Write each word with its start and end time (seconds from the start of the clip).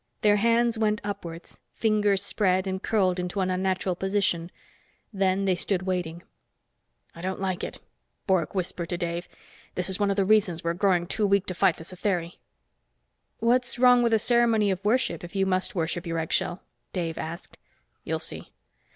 Their 0.21 0.37
hands 0.37 0.79
went 0.79 0.99
upwards, 1.03 1.59
fingers 1.75 2.23
spread 2.23 2.65
and 2.65 2.81
curled 2.81 3.19
into 3.19 3.39
an 3.39 3.51
unnatural 3.51 3.93
position. 3.93 4.49
Then 5.13 5.45
they 5.45 5.53
stood 5.53 5.83
waiting. 5.83 6.23
"I 7.13 7.21
don't 7.21 7.39
like 7.39 7.63
it," 7.63 7.77
Bork 8.25 8.55
whispered 8.55 8.89
to 8.89 8.97
Dave. 8.97 9.29
"This 9.75 9.91
is 9.91 9.99
one 9.99 10.09
of 10.09 10.15
the 10.15 10.25
reasons 10.25 10.63
we're 10.63 10.73
growing 10.73 11.05
too 11.05 11.27
weak 11.27 11.45
to 11.45 11.53
fight 11.53 11.77
the 11.77 11.83
Satheri." 11.83 12.39
"What's 13.37 13.77
wrong 13.77 14.01
with 14.01 14.11
a 14.13 14.17
ceremony 14.17 14.71
of 14.71 14.83
worship, 14.83 15.23
if 15.23 15.35
you 15.35 15.45
must 15.45 15.75
worship 15.75 16.07
your 16.07 16.17
eggshell?" 16.17 16.63
Dave 16.93 17.19
asked. 17.19 17.59
"You'll 18.03 18.17
see. 18.17 18.51